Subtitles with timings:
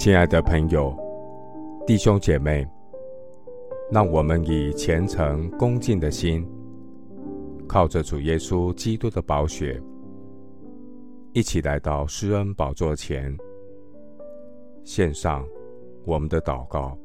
[0.00, 0.96] 亲爱的朋友、
[1.86, 2.66] 弟兄姐妹，
[3.92, 6.42] 让我们以虔诚恭敬的心，
[7.68, 9.78] 靠着主耶稣基督的宝血，
[11.34, 13.36] 一起来到施恩宝座前，
[14.84, 15.46] 献上
[16.06, 16.96] 我们的祷告。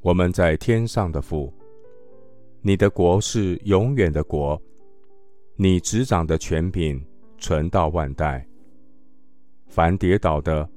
[0.00, 1.52] 我们在天上的父，
[2.60, 4.62] 你的国是永远的国，
[5.56, 7.04] 你执掌的权柄
[7.36, 8.46] 存到万代。
[9.74, 10.70] 凡跌倒的，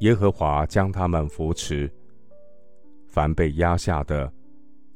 [0.00, 1.88] 耶和华将他们扶持；
[3.06, 4.30] 凡被压下的，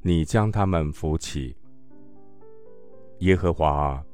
[0.03, 1.57] 你将他们扶起。
[3.21, 4.05] 耶和华啊，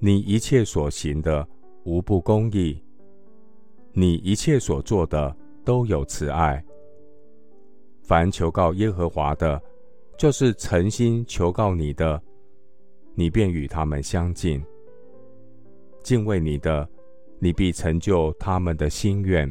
[0.00, 1.46] 你一切所行的
[1.84, 2.82] 无不公义，
[3.92, 5.32] 你一切所做的
[5.64, 6.60] 都有慈爱。
[8.02, 9.62] 凡求告耶和华的，
[10.16, 12.20] 就是诚心求告你的，
[13.14, 14.60] 你便与他们相近。
[16.02, 16.90] 敬畏你的。
[17.40, 19.50] 你必成就他们的心愿，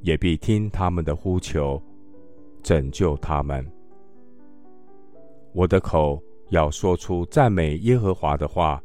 [0.00, 1.80] 也必听他们的呼求，
[2.62, 3.64] 拯救他们。
[5.52, 8.82] 我的口要说出赞美耶和华的话。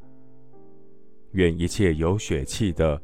[1.31, 3.01] 愿一切有血气的，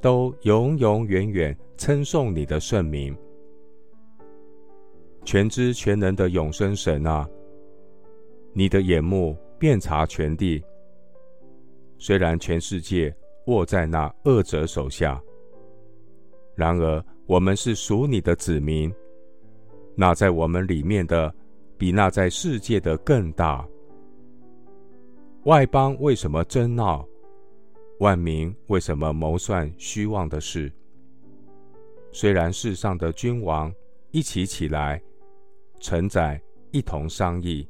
[0.00, 3.16] 都永永远远称颂你的圣名。
[5.24, 7.28] 全知全能的永生神啊，
[8.52, 10.64] 你的眼目遍察全地，
[11.98, 13.14] 虽然全世界。
[13.46, 15.20] 握在那恶者手下。
[16.54, 18.92] 然而，我们是属你的子民，
[19.94, 21.34] 那在我们里面的，
[21.76, 23.66] 比那在世界的更大。
[25.44, 27.06] 外邦为什么争闹？
[28.00, 30.72] 万民为什么谋算虚妄的事？
[32.12, 33.72] 虽然世上的君王
[34.10, 35.00] 一起起来，
[35.78, 36.40] 臣宰
[36.72, 37.68] 一同商议，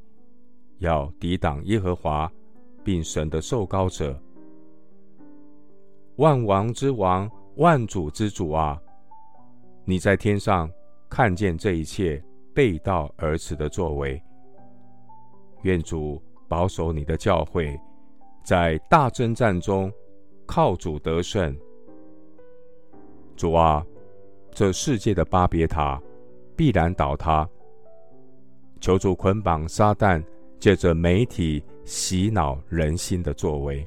[0.79, 2.33] 要抵挡耶和华，
[2.85, 4.17] 并神的受膏者。
[6.17, 8.81] 万王之王，万主之主啊！
[9.85, 10.71] 你在天上
[11.11, 12.23] 看见这一切
[12.55, 14.21] 背道而驰的作为，
[15.63, 17.79] 愿主保守你的教会，
[18.43, 19.93] 在大争战中
[20.47, 21.55] 靠主得胜。
[23.37, 23.85] 主啊，
[24.51, 26.01] 这世界的巴别塔
[26.57, 27.47] 必然倒塌。
[28.81, 30.25] 求主捆绑撒旦，
[30.59, 33.87] 借着媒体洗脑人心的作为。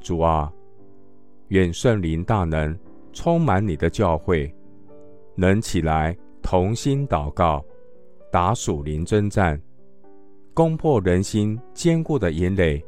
[0.00, 0.52] 主啊，
[1.48, 2.76] 愿圣灵大能
[3.12, 4.52] 充满你的教会，
[5.34, 7.64] 能起来同心祷告，
[8.32, 9.60] 打属灵征战，
[10.52, 12.84] 攻破人心坚固的营垒，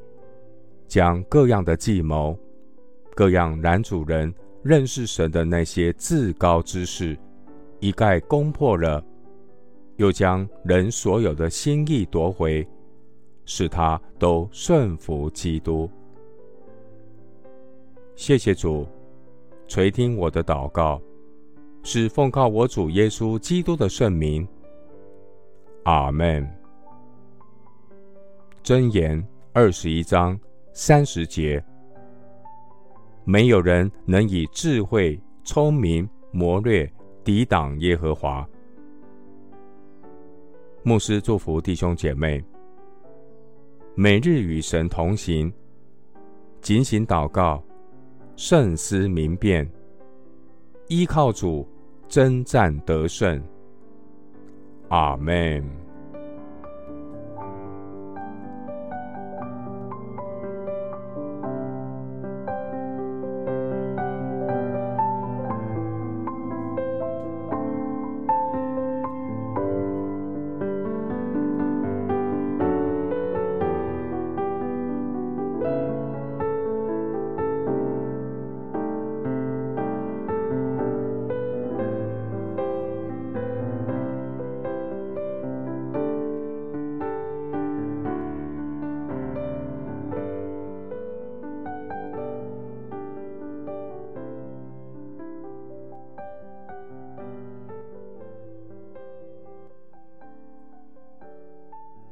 [0.87, 2.39] 将各样的计谋、
[3.15, 4.33] 各样男主人
[4.63, 7.17] 认识神的那些至高之事，
[7.79, 9.03] 一概攻破了，
[9.97, 12.67] 又将人所有的心意夺回，
[13.45, 15.89] 使他都顺服基督。
[18.19, 18.85] 谢谢主，
[19.69, 21.01] 垂听我的祷告，
[21.85, 24.47] 是奉靠我主耶稣基督的圣名。
[25.85, 26.45] 阿门。
[28.65, 30.37] 箴言二十一章
[30.73, 31.65] 三十节：
[33.23, 36.93] 没有人能以智慧、聪明、谋略
[37.23, 38.45] 抵挡耶和华。
[40.83, 42.43] 牧师祝福弟兄姐妹，
[43.95, 45.53] 每日与神同行，
[46.61, 47.63] 警醒祷告。
[48.41, 49.69] 慎思明辨，
[50.87, 51.67] 依靠主，
[52.07, 53.43] 征战得胜。
[54.91, 55.88] 阿门。